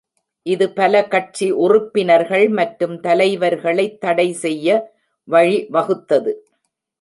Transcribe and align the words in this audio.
இது 0.45 0.65
பல 0.69 1.07
கட்சி 1.07 1.51
உறுப்பினர்கள் 1.57 2.49
மற்றும் 2.49 2.95
தலைவர்களைத் 2.99 3.99
தடை 3.99 4.33
செய்ய 4.33 4.67
வழிவகுத்தது. 5.27 6.33